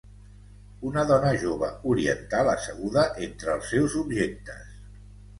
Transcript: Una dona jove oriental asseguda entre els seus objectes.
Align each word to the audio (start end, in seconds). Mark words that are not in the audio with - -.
Una 0.91 1.01
dona 1.09 1.33
jove 1.41 1.67
oriental 1.91 2.49
asseguda 2.53 3.03
entre 3.27 3.53
els 3.57 3.69
seus 3.75 3.99
objectes. 4.01 4.73